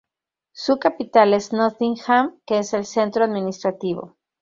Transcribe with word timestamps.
Su 0.53 0.79
capital 0.79 1.35
es 1.35 1.53
Nottingham, 1.53 2.39
que 2.47 2.57
es 2.57 2.73
el 2.73 2.85
centro 2.85 3.23
administrativo. 3.23 4.17